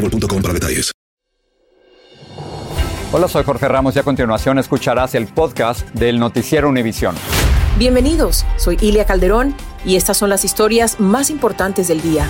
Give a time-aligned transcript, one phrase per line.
[0.00, 0.92] boostmobile.com para detalles.
[3.12, 7.16] Hola, soy Jorge Ramos y a continuación escucharás el podcast del Noticiero Univisión.
[7.76, 12.26] Bienvenidos, soy Ilia Calderón y estas son las historias más importantes del día.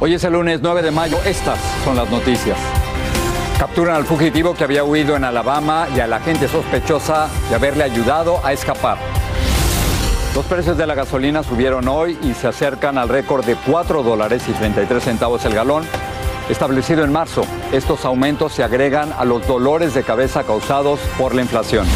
[0.00, 2.58] Hoy es el lunes 9 de mayo, estas son las noticias.
[3.58, 7.84] Capturan al fugitivo que había huido en Alabama y a la gente sospechosa de haberle
[7.84, 8.98] ayudado a escapar.
[10.36, 14.42] Los precios de la gasolina subieron hoy y se acercan al récord de 4 dólares
[14.46, 15.82] y 33 centavos el galón,
[16.50, 17.46] establecido en marzo.
[17.72, 21.86] Estos aumentos se agregan a los dolores de cabeza causados por la inflación.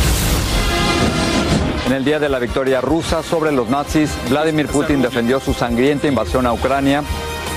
[1.87, 6.07] En el día de la victoria rusa sobre los nazis, Vladimir Putin defendió su sangrienta
[6.07, 7.03] invasión a Ucrania,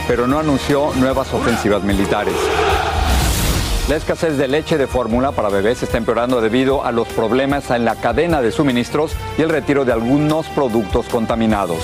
[0.05, 2.35] pero no anunció nuevas ofensivas militares.
[3.89, 7.83] La escasez de leche de fórmula para bebés está empeorando debido a los problemas en
[7.83, 11.79] la cadena de suministros y el retiro de algunos productos contaminados.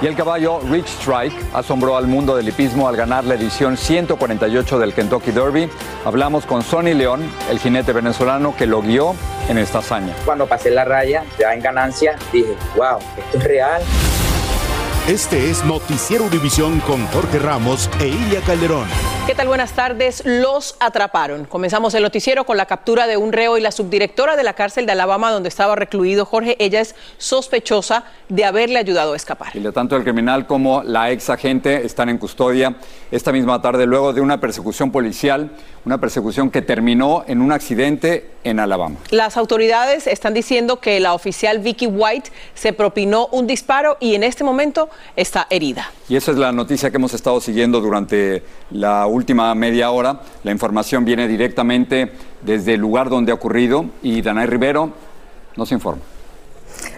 [0.00, 4.78] Y el caballo Rich Strike asombró al mundo del hipismo al ganar la edición 148
[4.78, 5.68] del Kentucky Derby.
[6.04, 9.16] Hablamos con Sonny León, el jinete venezolano que lo guió
[9.48, 10.14] en esta hazaña.
[10.24, 13.82] Cuando pasé la raya, ya en ganancia, dije, wow, esto es real.
[15.08, 18.88] Este es Noticiero Univisión con Jorge Ramos e Ilia Calderón.
[19.26, 19.48] ¿Qué tal?
[19.48, 20.22] Buenas tardes.
[20.24, 21.44] Los atraparon.
[21.44, 24.86] Comenzamos el noticiero con la captura de un reo y la subdirectora de la cárcel
[24.86, 26.56] de Alabama donde estaba recluido Jorge.
[26.58, 29.54] Ella es sospechosa de haberle ayudado a escapar.
[29.54, 32.76] Y tanto el criminal como la ex agente están en custodia
[33.10, 35.50] esta misma tarde luego de una persecución policial,
[35.84, 38.96] una persecución que terminó en un accidente en Alabama.
[39.10, 44.22] Las autoridades están diciendo que la oficial Vicky White se propinó un disparo y en
[44.22, 45.90] este momento está herida.
[46.08, 50.20] Y esa es la noticia que hemos estado siguiendo durante la última media hora.
[50.42, 52.12] La información viene directamente
[52.42, 54.92] desde el lugar donde ha ocurrido y Danay Rivero
[55.56, 56.13] nos informa.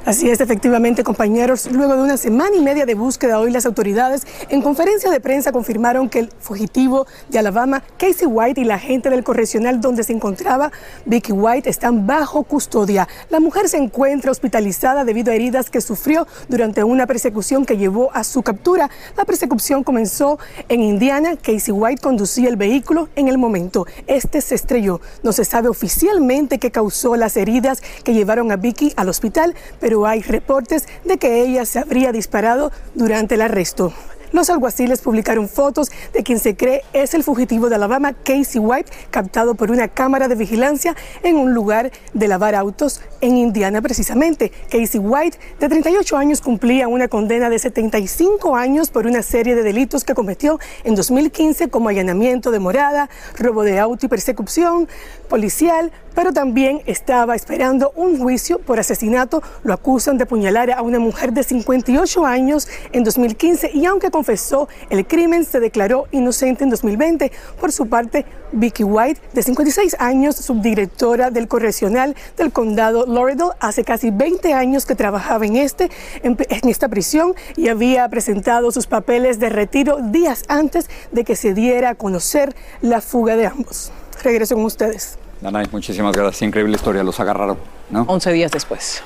[0.06, 1.68] Así es, efectivamente, compañeros.
[1.68, 5.50] Luego de una semana y media de búsqueda, hoy las autoridades en conferencia de prensa
[5.50, 10.12] confirmaron que el fugitivo de Alabama, Casey White, y la agente del correccional donde se
[10.12, 10.70] encontraba,
[11.06, 13.08] Vicky White, están bajo custodia.
[13.30, 18.10] La mujer se encuentra hospitalizada debido a heridas que sufrió durante una persecución que llevó
[18.14, 18.88] a su captura.
[19.16, 21.34] La persecución comenzó en Indiana.
[21.34, 23.88] Casey White conducía el vehículo en el momento.
[24.06, 25.00] Este se estrelló.
[25.24, 29.95] No se sabe oficialmente qué causó las heridas que llevaron a Vicky al hospital, pero
[30.04, 33.92] hay reportes de que ella se habría disparado durante el arresto.
[34.32, 38.90] Los alguaciles publicaron fotos de quien se cree es el fugitivo de Alabama, Casey White,
[39.10, 44.50] captado por una cámara de vigilancia en un lugar de lavar autos en Indiana precisamente.
[44.68, 49.62] Casey White, de 38 años, cumplía una condena de 75 años por una serie de
[49.62, 53.08] delitos que cometió en 2015 como allanamiento de morada,
[53.38, 54.88] robo de auto y persecución
[55.28, 59.42] policial, pero también estaba esperando un juicio por asesinato.
[59.62, 64.66] Lo acusan de apuñalar a una mujer de 58 años en 2015 y aunque confesó
[64.88, 67.30] el crimen, se declaró inocente en 2020.
[67.60, 73.84] Por su parte, Vicky White, de 56 años, subdirectora del correccional del condado Lauderdale, hace
[73.84, 75.90] casi 20 años que trabajaba en, este,
[76.22, 81.36] en, en esta prisión y había presentado sus papeles de retiro días antes de que
[81.36, 83.92] se diera a conocer la fuga de ambos.
[84.22, 85.18] Regreso con ustedes.
[85.40, 86.42] Danay, muchísimas gracias.
[86.42, 87.58] Increíble historia, los agarraron.
[87.90, 88.04] ¿no?
[88.08, 89.02] 11 días después.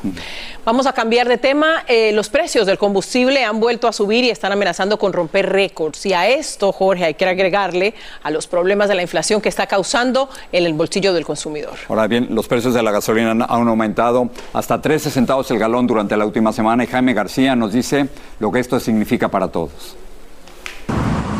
[0.64, 1.84] Vamos a cambiar de tema.
[1.86, 6.06] Eh, los precios del combustible han vuelto a subir y están amenazando con romper récords.
[6.06, 9.66] Y a esto, Jorge, hay que agregarle a los problemas de la inflación que está
[9.66, 11.74] causando en el bolsillo del consumidor.
[11.88, 15.86] Ahora bien, los precios de la gasolina han, han aumentado hasta 13 centavos el galón
[15.86, 18.08] durante la última semana y Jaime García nos dice
[18.38, 19.96] lo que esto significa para todos.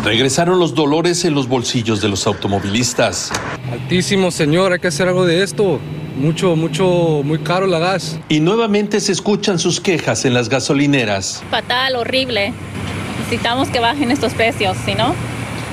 [0.05, 3.31] Regresaron los dolores en los bolsillos de los automovilistas.
[3.70, 5.79] Altísimo, señor, hay que hacer algo de esto.
[6.17, 8.19] Mucho, mucho, muy caro la gas.
[8.31, 11.43] Y nuevamente se escuchan sus quejas en las gasolineras.
[11.50, 12.55] Fatal, horrible.
[13.19, 15.14] Necesitamos que bajen estos precios, si no,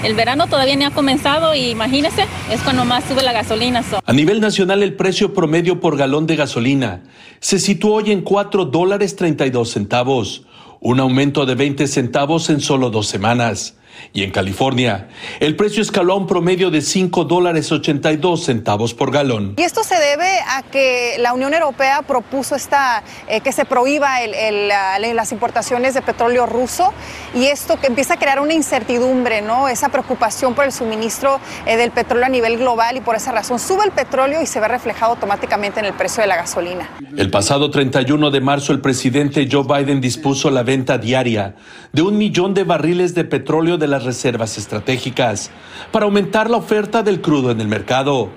[0.03, 3.81] el verano todavía ni ha comenzado y imagínese, es cuando más sube la gasolina.
[3.81, 4.01] So.
[4.06, 7.03] A nivel nacional, el precio promedio por galón de gasolina
[7.39, 10.44] se situó hoy en 4 dólares 32 centavos,
[10.81, 13.76] un aumento de 20 centavos en solo dos semanas.
[14.13, 15.09] Y en California,
[15.39, 19.55] el precio escaló a un promedio de 5 dólares 82 centavos por galón.
[19.57, 24.21] Y esto se debe a que la Unión Europea propuso esta, eh, que se prohíba
[24.21, 26.94] el, las importaciones de petróleo ruso
[27.35, 29.67] y esto que empieza a crear una incertidumbre, ¿no?
[29.67, 33.59] Esa preocupación por el suministro eh, del petróleo a nivel global y por esa razón
[33.59, 36.89] sube el petróleo y se ve reflejado automáticamente en el precio de la gasolina.
[37.15, 41.55] El pasado 31 de marzo el presidente Joe Biden dispuso la venta diaria
[41.91, 45.51] de un millón de barriles de petróleo de las reservas estratégicas
[45.92, 48.30] para aumentar la oferta del crudo en el mercado.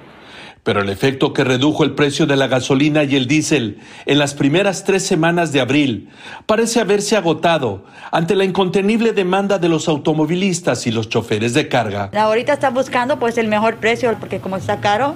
[0.63, 4.35] Pero el efecto que redujo el precio de la gasolina y el diésel en las
[4.35, 6.11] primeras tres semanas de abril
[6.45, 12.11] parece haberse agotado ante la incontenible demanda de los automovilistas y los choferes de carga.
[12.15, 15.15] Ahorita están buscando pues el mejor precio porque como está caro,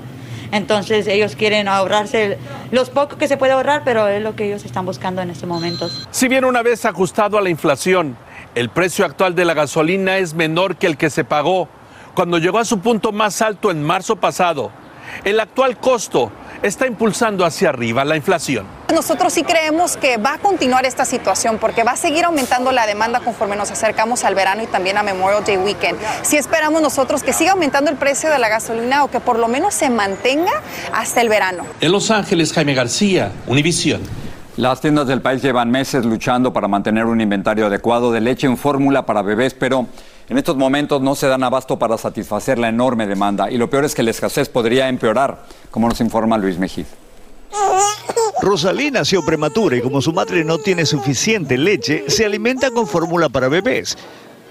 [0.51, 2.39] entonces ellos quieren ahorrarse
[2.71, 5.49] los pocos que se puede ahorrar, pero es lo que ellos están buscando en estos
[5.49, 6.07] momentos.
[6.11, 8.17] Si bien una vez ajustado a la inflación,
[8.55, 11.69] el precio actual de la gasolina es menor que el que se pagó
[12.15, 14.71] cuando llegó a su punto más alto en marzo pasado.
[15.25, 16.31] El actual costo
[16.63, 18.67] está impulsando hacia arriba la inflación.
[18.93, 22.87] Nosotros sí creemos que va a continuar esta situación porque va a seguir aumentando la
[22.87, 25.99] demanda conforme nos acercamos al verano y también a Memorial Day Weekend.
[26.23, 29.49] Si esperamos nosotros que siga aumentando el precio de la gasolina o que por lo
[29.49, 30.53] menos se mantenga
[30.93, 31.65] hasta el verano.
[31.81, 34.01] En Los Ángeles, Jaime García, Univisión.
[34.57, 38.57] Las tiendas del país llevan meses luchando para mantener un inventario adecuado de leche en
[38.57, 39.89] fórmula para bebés, pero
[40.29, 43.85] en estos momentos no se dan abasto para satisfacer la enorme demanda y lo peor
[43.85, 45.43] es que la escasez podría empeorar,
[45.73, 46.87] como nos informa Luis Mejid.
[48.43, 53.29] Rosalí nació prematura y como su madre no tiene suficiente leche, se alimenta con fórmula
[53.29, 53.97] para bebés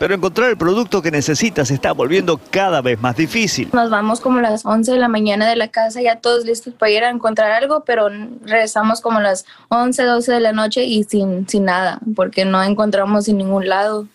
[0.04, 3.70] pero encontrar el producto que necesita se está volviendo cada vez más difícil.
[3.72, 6.74] Nos vamos como a las 11 de la mañana de la casa, ya todos listos
[6.74, 10.84] para ir a encontrar algo, pero regresamos como a las 11, 12 de la noche
[10.84, 14.06] y sin, sin nada, porque no encontramos en ningún lado.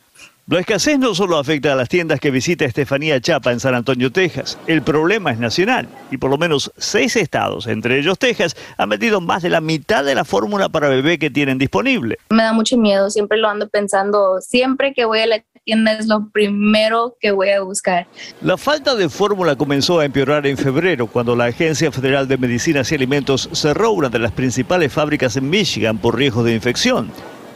[0.50, 4.10] La escasez no solo afecta a las tiendas que visita Estefanía Chapa en San Antonio,
[4.10, 4.58] Texas.
[4.66, 9.20] El problema es nacional y por lo menos seis estados, entre ellos Texas, han metido
[9.20, 12.16] más de la mitad de la fórmula para bebé que tienen disponible.
[12.30, 16.06] Me da mucho miedo, siempre lo ando pensando, siempre que voy a la tienda es
[16.06, 18.06] lo primero que voy a buscar.
[18.40, 22.90] La falta de fórmula comenzó a empeorar en febrero cuando la Agencia Federal de Medicinas
[22.90, 27.10] y Alimentos cerró una de las principales fábricas en Michigan por riesgo de infección.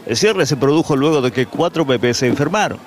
[0.04, 2.78] El cierre se produjo luego de que cuatro bebés se enfermaron.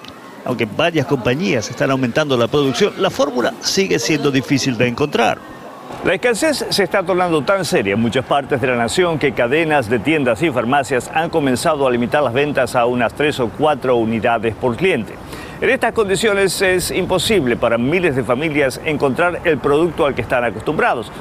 [0.45, 5.54] Aunque varias compañías están aumentando la producción, la fórmula sigue siendo difícil de encontrar.
[6.03, 9.89] La escasez se está tornando tan seria en muchas partes de la nación que cadenas
[9.89, 13.95] de tiendas y farmacias han comenzado a limitar las ventas a unas tres o cuatro
[13.95, 15.13] unidades por cliente.
[15.61, 20.43] En estas condiciones es imposible para miles de familias encontrar el producto al que están
[20.43, 21.11] acostumbrados.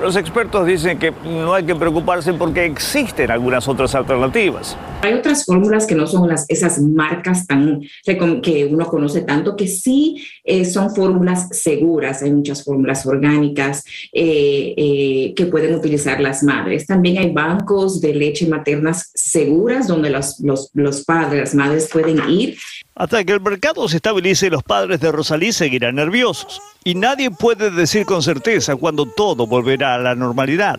[0.00, 4.76] Los expertos dicen que no hay que preocuparse porque existen algunas otras alternativas.
[5.02, 9.68] Hay otras fórmulas que no son las, esas marcas tan que uno conoce tanto, que
[9.68, 12.22] sí eh, son fórmulas seguras.
[12.22, 16.86] Hay muchas fórmulas orgánicas eh, eh, que pueden utilizar las madres.
[16.86, 22.28] También hay bancos de leche maternas seguras donde los, los, los padres, las madres pueden
[22.28, 22.56] ir
[22.96, 26.62] hasta que el mercado se estabilice, los padres de Rosalí seguirán nerviosos.
[26.86, 30.78] Y nadie puede decir con certeza cuándo todo volverá a la normalidad.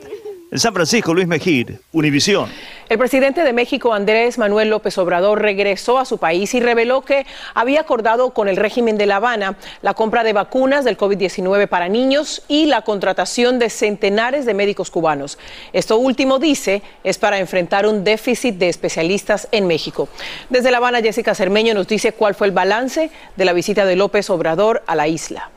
[0.49, 2.49] En San Francisco, Luis Mejir, Univisión.
[2.87, 7.25] El presidente de México, Andrés Manuel López Obrador, regresó a su país y reveló que
[7.53, 11.89] había acordado con el régimen de La Habana la compra de vacunas del COVID-19 para
[11.89, 15.37] niños y la contratación de centenares de médicos cubanos.
[15.73, 20.07] Esto último, dice, es para enfrentar un déficit de especialistas en México.
[20.49, 23.97] Desde La Habana, Jessica Cermeño nos dice cuál fue el balance de la visita de
[23.97, 25.51] López Obrador a la isla.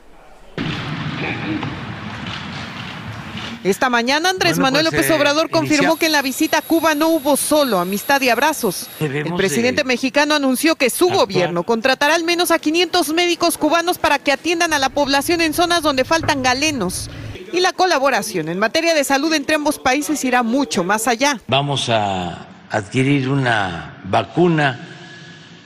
[3.63, 6.95] Esta mañana Andrés Manuel pues, López eh, Obrador confirmó que en la visita a Cuba
[6.95, 8.87] no hubo solo amistad y abrazos.
[8.99, 14.17] El presidente mexicano anunció que su gobierno contratará al menos a 500 médicos cubanos para
[14.17, 17.09] que atiendan a la población en zonas donde faltan galenos.
[17.53, 21.39] Y la colaboración en materia de salud entre ambos países irá mucho más allá.
[21.47, 24.87] Vamos a adquirir una vacuna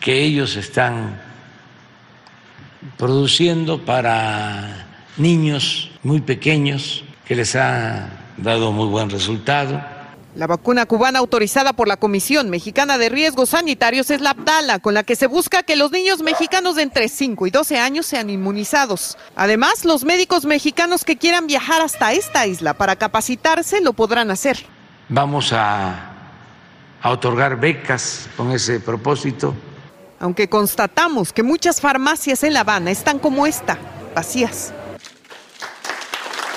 [0.02, 1.22] que ellos están
[2.98, 4.85] produciendo para
[5.18, 9.82] niños muy pequeños que les ha dado muy buen resultado.
[10.36, 14.94] La vacuna cubana autorizada por la Comisión Mexicana de Riesgos Sanitarios es la Abdala, con
[14.94, 18.30] la que se busca que los niños mexicanos de entre 5 y 12 años sean
[18.30, 19.18] inmunizados.
[19.38, 24.66] Además, los médicos mexicanos que quieran viajar hasta esta isla para capacitarse lo podrán hacer.
[25.08, 26.12] Vamos a,
[27.02, 29.56] a otorgar becas con ese propósito.
[30.20, 33.78] Aunque constatamos que muchas farmacias en La Habana están como esta,
[34.14, 34.74] vacías.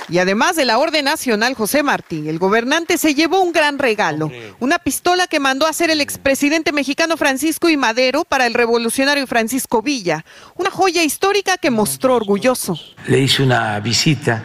[0.08, 4.30] Y además de la Orden Nacional José Martí, el gobernante se llevó un gran regalo,
[4.58, 7.76] una pistola que mandó a hacer el expresidente mexicano Francisco I.
[7.76, 10.24] Madero para el revolucionario Francisco Villa,
[10.56, 12.78] una joya histórica que mostró orgulloso.
[13.06, 14.42] Le hice una visita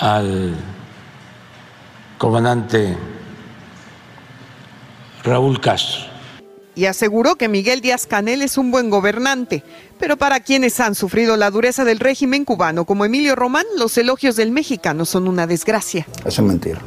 [0.00, 0.56] al
[2.18, 2.96] comandante
[5.22, 6.10] Raúl Castro
[6.74, 9.62] y aseguró que Miguel Díaz Canel es un buen gobernante.
[10.00, 14.34] Pero para quienes han sufrido la dureza del régimen cubano, como Emilio Román, los elogios
[14.34, 16.06] del mexicano son una desgracia.
[16.24, 16.80] Eso es mentira.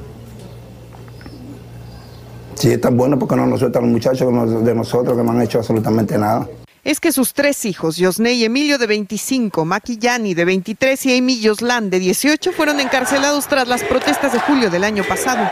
[2.55, 5.41] Si es tan bueno, porque no nos sueltan los muchachos de nosotros que no han
[5.41, 6.47] hecho absolutamente nada?
[6.83, 11.17] Es que sus tres hijos, Yosney y Emilio de 25, Maki Yani de 23 y
[11.17, 15.49] Amy Yoslan de 18, fueron encarcelados tras las protestas de julio del año pasado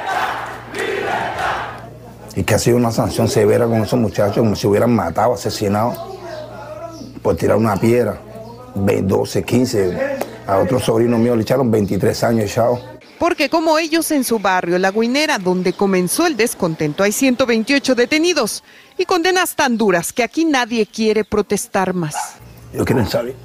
[2.35, 6.20] y que ha sido una sanción severa con esos muchachos, como si hubieran matado, asesinado
[7.21, 8.19] por tirar una piedra.
[8.75, 9.97] 12, 15.
[10.47, 12.79] A otro sobrino mío le echaron 23 años chao.
[13.19, 18.63] Porque como ellos en su barrio, La Guinera, donde comenzó el descontento, hay 128 detenidos
[18.97, 22.15] y condenas tan duras que aquí nadie quiere protestar más.
[22.73, 23.35] Yo quiero saber.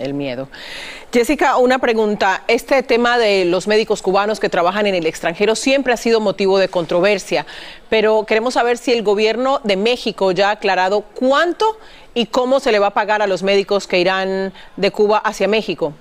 [0.00, 0.48] El miedo.
[1.12, 2.42] Jessica, una pregunta.
[2.48, 6.58] Este tema de los médicos cubanos que trabajan en el extranjero siempre ha sido motivo
[6.58, 7.44] de controversia,
[7.90, 11.78] pero queremos saber si el gobierno de México ya ha aclarado cuánto
[12.14, 15.48] y cómo se le va a pagar a los médicos que irán de Cuba hacia
[15.48, 15.92] México.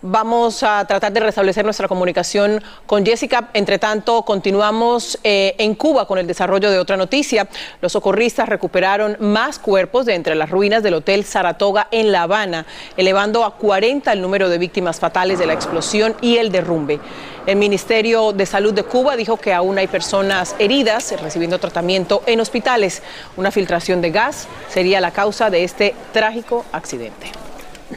[0.00, 3.50] Vamos a tratar de restablecer nuestra comunicación con Jessica.
[3.52, 7.48] Entre tanto, continuamos eh, en Cuba con el desarrollo de otra noticia.
[7.80, 12.64] Los socorristas recuperaron más cuerpos de entre las ruinas del Hotel Saratoga en La Habana,
[12.96, 17.00] elevando a 40 el número de víctimas fatales de la explosión y el derrumbe.
[17.46, 22.38] El Ministerio de Salud de Cuba dijo que aún hay personas heridas recibiendo tratamiento en
[22.38, 23.02] hospitales.
[23.36, 27.32] Una filtración de gas sería la causa de este trágico accidente.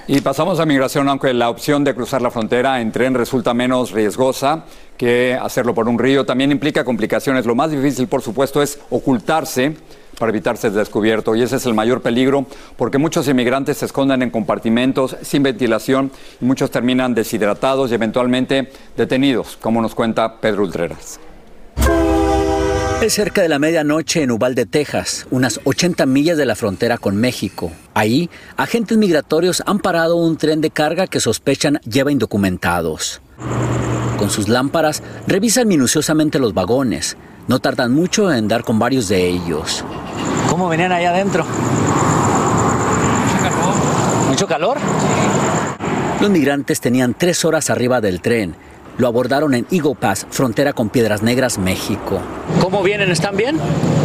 [0.07, 3.91] Y pasamos a migración, aunque la opción de cruzar la frontera en tren resulta menos
[3.91, 4.63] riesgosa
[4.97, 7.45] que hacerlo por un río, también implica complicaciones.
[7.45, 9.75] Lo más difícil, por supuesto, es ocultarse
[10.17, 11.35] para evitar ser descubierto.
[11.35, 12.45] Y ese es el mayor peligro,
[12.77, 18.71] porque muchos inmigrantes se esconden en compartimentos sin ventilación y muchos terminan deshidratados y eventualmente
[18.95, 21.19] detenidos, como nos cuenta Pedro Ultreras.
[23.01, 27.15] Es cerca de la medianoche en Uvalde, Texas, unas 80 millas de la frontera con
[27.15, 27.71] México.
[27.95, 33.19] Ahí, agentes migratorios han parado un tren de carga que sospechan lleva indocumentados.
[34.19, 37.17] Con sus lámparas, revisan minuciosamente los vagones.
[37.47, 39.83] No tardan mucho en dar con varios de ellos.
[40.47, 41.43] ¿Cómo venían allá adentro?
[43.25, 44.27] Mucho calor.
[44.29, 44.77] ¿Mucho calor?
[46.21, 48.55] Los migrantes tenían tres horas arriba del tren
[49.01, 52.21] lo abordaron en Eagle Pass, frontera con Piedras Negras, México.
[52.61, 53.09] ¿Cómo vienen?
[53.09, 53.57] ¿Están bien?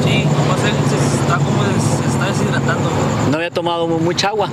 [0.03, 2.89] Sí, se está como se está deshidratando.
[3.31, 4.49] ¿No había tomado mucha agua?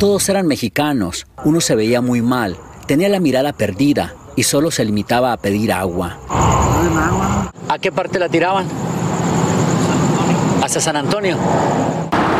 [0.00, 1.28] Todos eran mexicanos.
[1.44, 2.56] Uno se veía muy mal,
[2.88, 6.18] tenía la mirada perdida y solo se limitaba a pedir agua.
[7.68, 8.66] ¿A qué parte la tiraban?
[10.64, 11.36] Hacia San Antonio.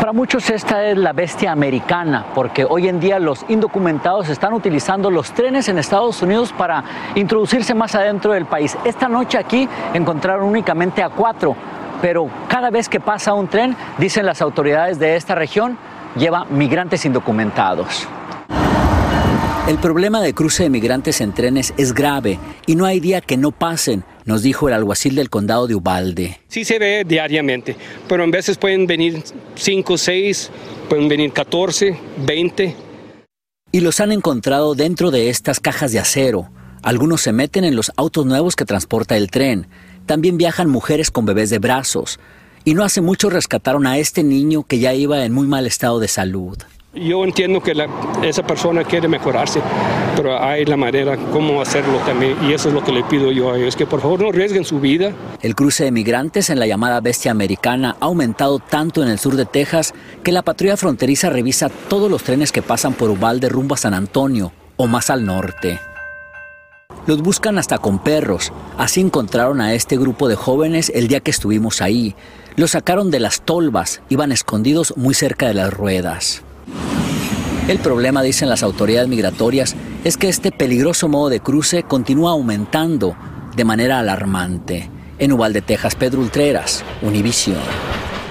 [0.07, 5.11] Para muchos esta es la bestia americana, porque hoy en día los indocumentados están utilizando
[5.11, 6.81] los trenes en Estados Unidos para
[7.15, 8.77] introducirse más adentro del país.
[8.85, 11.57] Esta noche aquí encontraron únicamente a cuatro,
[12.01, 15.77] pero cada vez que pasa un tren, dicen las autoridades de esta región,
[16.15, 18.07] lleva migrantes indocumentados.
[19.67, 23.35] El problema de cruce de migrantes en trenes es grave y no hay día que
[23.35, 26.39] no pasen, nos dijo el alguacil del condado de Ubalde.
[26.49, 27.75] Sí se ve diariamente,
[28.07, 29.23] pero en veces pueden venir
[29.55, 30.51] 5, 6,
[30.89, 32.75] pueden venir 14, 20.
[33.71, 36.49] Y los han encontrado dentro de estas cajas de acero.
[36.83, 39.67] Algunos se meten en los autos nuevos que transporta el tren.
[40.05, 42.19] También viajan mujeres con bebés de brazos.
[42.65, 45.99] Y no hace mucho rescataron a este niño que ya iba en muy mal estado
[45.99, 46.57] de salud.
[46.99, 47.73] Yo entiendo que
[48.23, 49.61] esa persona quiere mejorarse,
[50.15, 52.37] pero hay la manera cómo hacerlo también.
[52.43, 54.65] Y eso es lo que le pido yo a ellos, que por favor no arriesguen
[54.65, 55.11] su vida.
[55.41, 59.35] El cruce de migrantes en la llamada bestia americana ha aumentado tanto en el sur
[59.35, 63.75] de Texas que la patrulla fronteriza revisa todos los trenes que pasan por Uvalde rumbo
[63.75, 65.79] a San Antonio o más al norte.
[67.05, 68.51] Los buscan hasta con perros.
[68.77, 72.15] Así encontraron a este grupo de jóvenes el día que estuvimos ahí.
[72.55, 76.43] Los sacaron de las tolvas, iban escondidos muy cerca de las ruedas.
[77.67, 83.17] El problema, dicen las autoridades migratorias, es que este peligroso modo de cruce continúa aumentando
[83.57, 84.89] de manera alarmante.
[85.19, 87.57] En Uvalde, Texas, Pedro Ultreras, Univision.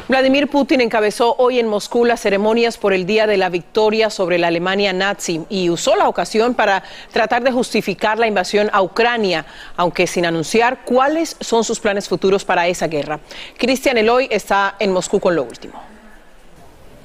[0.09, 4.39] Vladimir Putin encabezó hoy en Moscú las ceremonias por el Día de la Victoria sobre
[4.39, 9.45] la Alemania nazi y usó la ocasión para tratar de justificar la invasión a Ucrania,
[9.77, 13.19] aunque sin anunciar cuáles son sus planes futuros para esa guerra.
[13.59, 15.75] Cristian Eloy está en Moscú con lo último.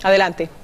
[0.04, 0.61] Adelante.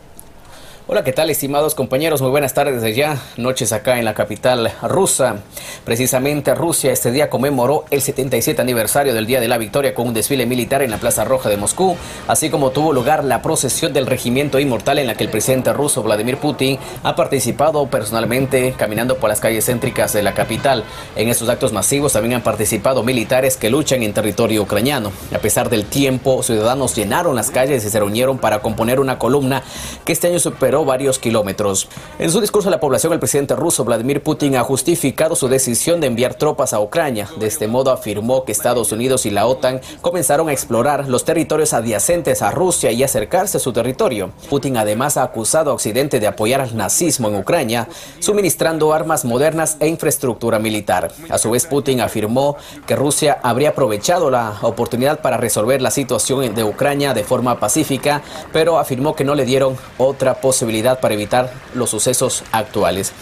[0.89, 2.21] Hola, ¿qué tal, estimados compañeros?
[2.21, 3.21] Muy buenas tardes desde ya.
[3.35, 5.35] Noches acá en la capital rusa.
[5.83, 10.13] Precisamente Rusia este día conmemoró el 77 aniversario del Día de la Victoria con un
[10.13, 11.97] desfile militar en la Plaza Roja de Moscú,
[12.29, 16.03] así como tuvo lugar la procesión del Regimiento Inmortal en la que el presidente ruso
[16.03, 20.85] Vladimir Putin ha participado personalmente caminando por las calles céntricas de la capital.
[21.17, 25.11] En estos actos masivos también han participado militares que luchan en territorio ucraniano.
[25.35, 29.63] A pesar del tiempo, ciudadanos llenaron las calles y se reunieron para componer una columna
[30.05, 31.89] que este año superó varios kilómetros.
[32.19, 35.99] En su discurso a la población, el presidente ruso Vladimir Putin ha justificado su decisión
[35.99, 37.27] de enviar tropas a Ucrania.
[37.39, 41.73] De este modo afirmó que Estados Unidos y la OTAN comenzaron a explorar los territorios
[41.73, 44.31] adyacentes a Rusia y acercarse a su territorio.
[44.49, 47.87] Putin además ha acusado a Occidente de apoyar al nazismo en Ucrania,
[48.19, 51.11] suministrando armas modernas e infraestructura militar.
[51.29, 52.55] A su vez, Putin afirmó
[52.85, 58.21] que Rusia habría aprovechado la oportunidad para resolver la situación de Ucrania de forma pacífica,
[58.53, 60.66] pero afirmó que no le dieron otra posibilidad
[60.99, 63.13] para evitar los sucesos actuales.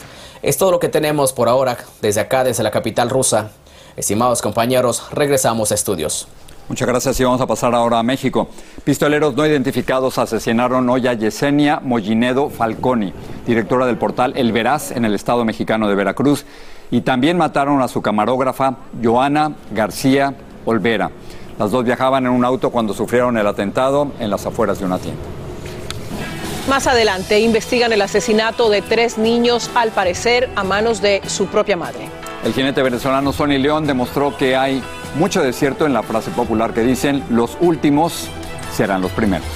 [0.42, 3.52] Es todo lo que tenemos por ahora desde acá, desde la capital rusa.
[3.96, 6.28] Estimados compañeros, regresamos a estudios.
[6.68, 8.48] Muchas gracias y vamos a pasar ahora a México.
[8.84, 13.14] Pistoleros no identificados asesinaron hoy a Yesenia Mollinedo Falconi,
[13.46, 16.46] directora del portal El Veraz en el estado mexicano de Veracruz,
[16.90, 20.34] y también mataron a su camarógrafa Joana García
[20.66, 21.12] Olvera.
[21.60, 24.98] Las dos viajaban en un auto cuando sufrieron el atentado en las afueras de una
[24.98, 25.45] tienda.
[26.68, 31.78] Más adelante investigan el asesinato de tres niños, al parecer a manos de su propia
[31.78, 32.10] madre.
[32.44, 34.82] El jinete venezolano Sonny León demostró que hay
[35.16, 38.30] mucho desierto en la frase popular que dicen los últimos
[38.76, 39.48] serán los primeros.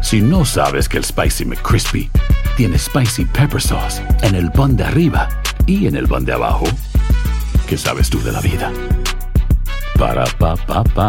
[0.00, 2.10] Si no sabes que el Spicy McCrispy
[2.56, 5.28] tiene Spicy Pepper Sauce en el pan de arriba
[5.66, 6.64] y en el pan de abajo,
[7.68, 8.72] ¿qué sabes tú de la vida?
[10.00, 11.08] Para pa pa pa.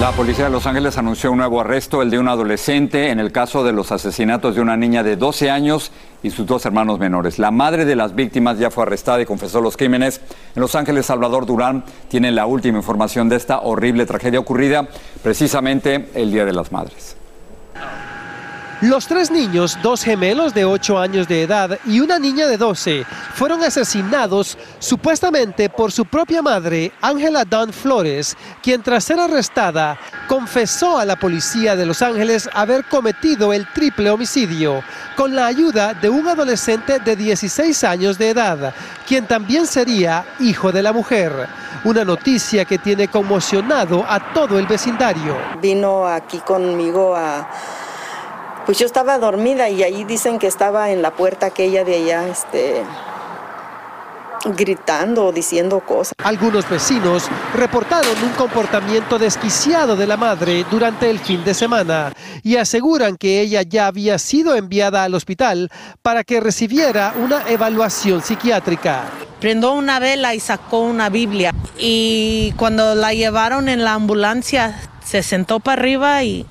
[0.00, 3.32] La policía de Los Ángeles anunció un nuevo arresto, el de un adolescente, en el
[3.32, 5.90] caso de los asesinatos de una niña de 12 años
[6.22, 7.40] y sus dos hermanos menores.
[7.40, 10.20] La madre de las víctimas ya fue arrestada y confesó los crímenes.
[10.54, 14.86] En Los Ángeles, Salvador Durán tiene la última información de esta horrible tragedia ocurrida
[15.24, 17.16] precisamente el Día de las Madres.
[18.80, 23.04] Los tres niños, dos gemelos de 8 años de edad y una niña de 12,
[23.34, 30.96] fueron asesinados supuestamente por su propia madre, Ángela Dawn Flores, quien tras ser arrestada confesó
[30.96, 34.84] a la policía de Los Ángeles haber cometido el triple homicidio
[35.16, 38.72] con la ayuda de un adolescente de 16 años de edad,
[39.08, 41.48] quien también sería hijo de la mujer.
[41.82, 45.36] Una noticia que tiene conmocionado a todo el vecindario.
[45.60, 47.48] Vino aquí conmigo a
[48.68, 52.28] pues yo estaba dormida y ahí dicen que estaba en la puerta aquella de allá,
[52.28, 52.82] este,
[54.44, 56.12] gritando, diciendo cosas.
[56.22, 62.56] Algunos vecinos reportaron un comportamiento desquiciado de la madre durante el fin de semana y
[62.56, 65.70] aseguran que ella ya había sido enviada al hospital
[66.02, 69.04] para que recibiera una evaluación psiquiátrica.
[69.40, 75.22] Prendó una vela y sacó una Biblia y cuando la llevaron en la ambulancia se
[75.22, 76.44] sentó para arriba y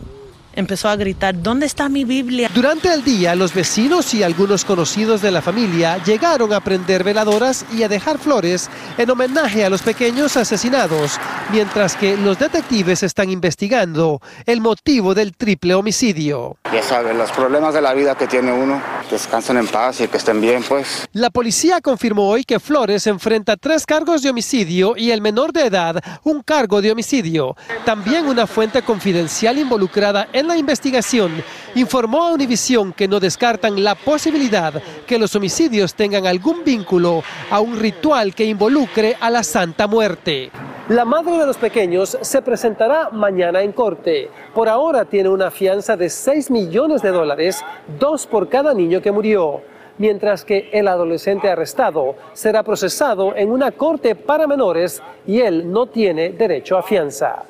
[0.58, 2.50] empezó a gritar, ¿dónde está mi Biblia?
[2.54, 7.64] Durante el día, los vecinos y algunos conocidos de la familia llegaron a prender veladoras
[7.72, 11.20] y a dejar flores en homenaje a los pequeños asesinados,
[11.52, 16.58] mientras que los detectives están investigando el motivo del triple homicidio.
[16.74, 20.18] Ya saben, los problemas de la vida que tiene uno, descansen en paz y que
[20.18, 21.08] estén bien, pues.
[21.14, 25.68] La policía confirmó hoy que Flores enfrenta tres cargos de homicidio y el menor de
[25.68, 27.56] edad un cargo de homicidio.
[27.86, 31.32] También una fuente confidencial involucrada en la investigación
[31.76, 34.74] informó a Univisión que no descartan la posibilidad
[35.06, 40.50] que los homicidios tengan algún vínculo a un ritual que involucre a la Santa Muerte.
[40.90, 44.30] La madre de los pequeños se presentará mañana en corte.
[44.56, 47.62] Por ahora tiene una fianza de 6 millones de dólares,
[48.00, 49.62] dos por cada niño que murió.
[50.00, 55.88] mientras que el adolescente arrestado será procesado en una corte para menores y él no
[55.88, 57.44] tiene derecho a fianza.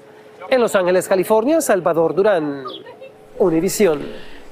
[0.49, 2.63] En Los Ángeles, California, Salvador Durán,
[3.37, 4.01] Univisión.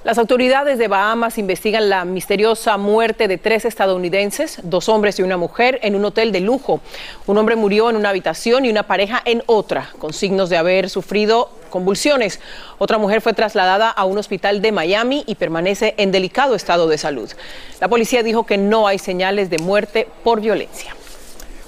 [0.03, 5.38] Las autoridades de Bahamas investigan la misteriosa muerte de tres estadounidenses, dos hombres y una
[5.38, 6.81] mujer, en un hotel de lujo.
[7.27, 10.89] Un hombre murió en una habitación y una pareja en otra, con signos de haber
[10.89, 12.41] sufrido convulsiones.
[12.77, 16.97] Otra mujer fue trasladada a un hospital de Miami y permanece en delicado estado de
[16.97, 17.31] salud.
[17.79, 20.93] La policía dijo que no hay señales de muerte por violencia.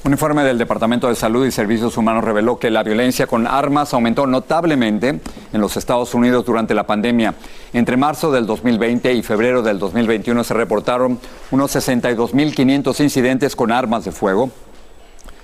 [0.03, 3.93] Un informe del Departamento de Salud y Servicios Humanos reveló que la violencia con armas
[3.93, 5.19] aumentó notablemente
[5.51, 7.33] en los Estados Unidos durante la pandemia.
[7.73, 11.19] Entre marzo del 2020 y febrero del 2021 se reportaron
[11.51, 14.49] unos 62.500 incidentes con armas de fuego.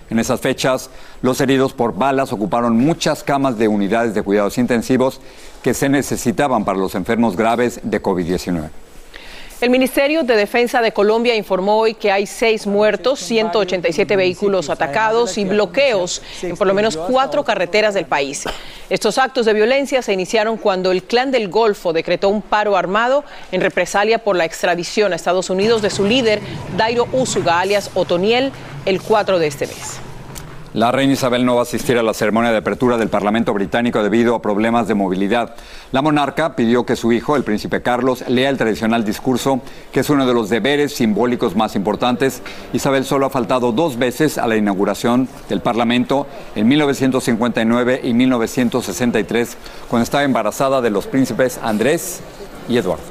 [0.10, 5.20] En esas fechas, los heridos por balas ocuparon muchas camas de unidades de cuidados intensivos
[5.64, 8.70] que se necesitaban para los enfermos graves de COVID-19.
[9.64, 15.38] El Ministerio de Defensa de Colombia informó hoy que hay seis muertos, 187 vehículos atacados
[15.38, 18.44] y bloqueos en por lo menos cuatro carreteras del país.
[18.90, 23.24] Estos actos de violencia se iniciaron cuando el Clan del Golfo decretó un paro armado
[23.54, 26.42] en represalia por la extradición a Estados Unidos de su líder,
[26.76, 28.52] Dairo Usuga, alias Otoniel,
[28.86, 30.02] el 4 de este mes.
[30.74, 34.02] La reina Isabel no va a asistir a la ceremonia de apertura del Parlamento británico
[34.02, 35.54] debido a problemas de movilidad.
[35.92, 40.10] La monarca pidió que su hijo, el príncipe Carlos, lea el tradicional discurso, que es
[40.10, 42.42] uno de los deberes simbólicos más importantes.
[42.74, 49.58] Isabel solo ha faltado dos veces a la inauguración del Parlamento en 1959 y 1963,
[49.88, 52.22] cuando estaba embarazada de los príncipes Andrés
[52.68, 53.04] y Eduardo.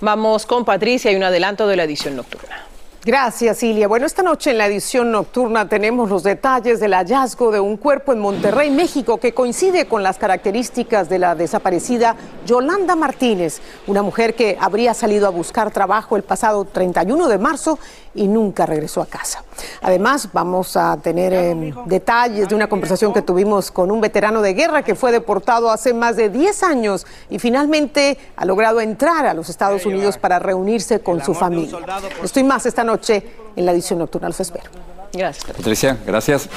[0.00, 2.71] Vamos con Patricia y un adelanto de la edición nocturna.
[3.04, 3.88] Gracias, Ilia.
[3.88, 8.12] Bueno, esta noche en la edición nocturna tenemos los detalles del hallazgo de un cuerpo
[8.12, 12.14] en Monterrey, México, que coincide con las características de la desaparecida
[12.46, 17.80] Yolanda Martínez, una mujer que habría salido a buscar trabajo el pasado 31 de marzo
[18.14, 19.44] y nunca regresó a casa.
[19.80, 24.54] Además, vamos a tener eh, detalles de una conversación que tuvimos con un veterano de
[24.54, 29.34] guerra que fue deportado hace más de 10 años y finalmente ha logrado entrar a
[29.34, 31.78] los Estados Unidos para reunirse con su familia.
[32.22, 33.22] Estoy más esta noche
[33.56, 34.28] en la edición nocturna.
[34.28, 34.70] Los espero.
[35.12, 35.44] Gracias.
[35.44, 36.48] Patricia, gracias.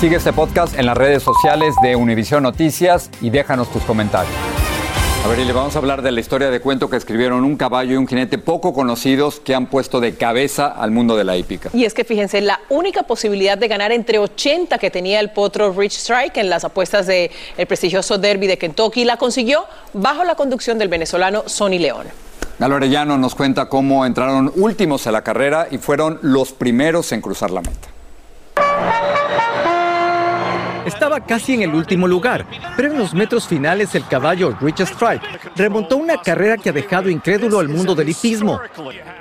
[0.00, 4.34] Sigue este podcast en las redes sociales de Univision Noticias y déjanos tus comentarios.
[5.24, 7.56] A ver, y le vamos a hablar de la historia de cuento que escribieron un
[7.56, 11.34] caballo y un jinete poco conocidos que han puesto de cabeza al mundo de la
[11.34, 11.70] hípica.
[11.72, 15.72] Y es que fíjense, la única posibilidad de ganar entre 80 que tenía el potro
[15.72, 20.34] Rich Strike en las apuestas del el prestigioso derby de Kentucky la consiguió bajo la
[20.34, 22.06] conducción del venezolano Sonny León.
[22.58, 27.22] Galo Arellano nos cuenta cómo entraron últimos a la carrera y fueron los primeros en
[27.22, 27.93] cruzar la meta.
[31.14, 32.44] Estaba casi en el último lugar,
[32.76, 35.22] pero en los metros finales el caballo Rich Strike
[35.54, 38.60] remontó una carrera que ha dejado incrédulo al mundo del hipismo.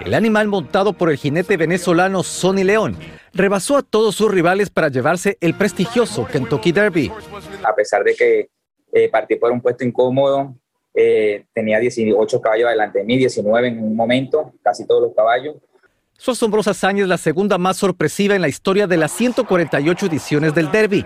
[0.04, 2.98] El animal montado por el jinete venezolano Sonny León
[3.32, 7.12] rebasó a todos sus rivales para llevarse el prestigioso Kentucky Derby.
[7.64, 8.50] A pesar de que
[8.92, 10.56] eh, partí por un puesto incómodo,
[10.96, 15.58] eh, tenía 18 caballos delante de mí, 19 en un momento, casi todos los caballos.
[16.18, 20.56] Su asombrosa hazaña es la segunda más sorpresiva en la historia de las 148 ediciones
[20.56, 21.06] del Derby.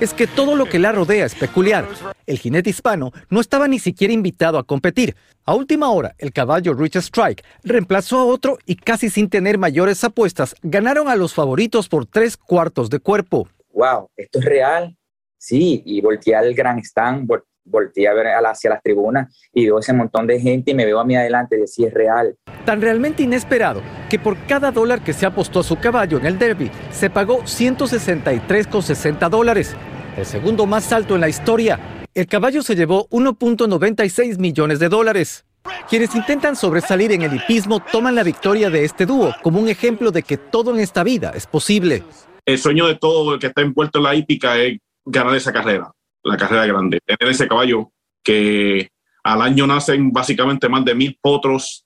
[0.00, 1.84] Es que todo lo que la rodea es peculiar.
[2.24, 5.16] El jinete hispano no estaba ni siquiera invitado a competir.
[5.44, 10.04] A última hora, el caballo Rich Strike reemplazó a otro y casi sin tener mayores
[10.04, 13.48] apuestas, ganaron a los favoritos por tres cuartos de cuerpo.
[13.72, 14.08] ¡Wow!
[14.16, 14.96] ¿Esto es real?
[15.36, 17.26] Sí, y volteé al gran stand,
[17.68, 20.98] volteé a ver hacia las tribunas y veo ese montón de gente y me veo
[21.00, 22.36] a mí adelante y decía, es real.
[22.64, 26.38] Tan realmente inesperado que por cada dólar que se apostó a su caballo en el
[26.38, 29.76] derby, se pagó 163,60 dólares,
[30.16, 31.78] el segundo más alto en la historia.
[32.14, 35.44] El caballo se llevó 1.96 millones de dólares.
[35.88, 40.10] Quienes intentan sobresalir en el hipismo toman la victoria de este dúo como un ejemplo
[40.10, 42.02] de que todo en esta vida es posible.
[42.44, 45.90] El sueño de todo el que está envuelto en la hípica es ganar esa carrera
[46.28, 47.00] la carrera grande.
[47.04, 47.90] Tener ese caballo
[48.22, 48.88] que
[49.24, 51.84] al año nacen básicamente más de mil potros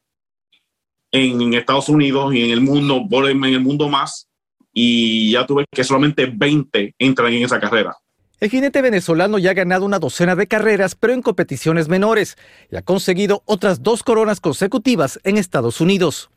[1.11, 4.29] en Estados Unidos y en el mundo, en el mundo más,
[4.73, 7.95] y ya tuve que solamente 20 entran en esa carrera.
[8.41, 12.37] El jinete venezolano ya ha ganado una docena de carreras, pero en competiciones menores,
[12.71, 16.29] y ha conseguido otras dos coronas consecutivas en Estados Unidos.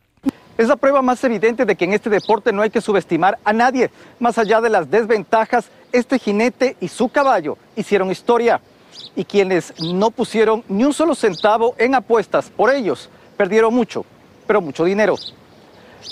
[0.57, 3.53] Es la prueba más evidente de que en este deporte no hay que subestimar a
[3.53, 3.89] nadie.
[4.19, 8.61] Más allá de las desventajas, este jinete y su caballo hicieron historia.
[9.15, 14.05] Y quienes no pusieron ni un solo centavo en apuestas por ellos, perdieron mucho,
[14.47, 15.15] pero mucho dinero.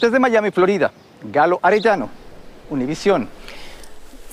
[0.01, 0.91] Desde Miami, Florida,
[1.31, 2.09] Galo Arellano,
[2.69, 3.29] Univisión.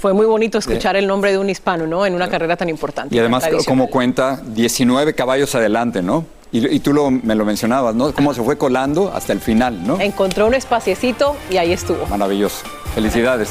[0.01, 2.07] Fue muy bonito escuchar el nombre de un hispano, ¿no?
[2.07, 3.15] En una carrera tan importante.
[3.15, 6.25] Y además, como cuenta, 19 caballos adelante, ¿no?
[6.53, 8.13] Y, tú lo, me lo mencionabas, ¿no?
[8.13, 10.01] Cómo se fue colando hasta el final, ¿no?
[10.01, 12.07] Encontró un espaciecito y ahí estuvo.
[12.07, 12.65] Maravilloso.
[12.95, 13.51] Felicidades.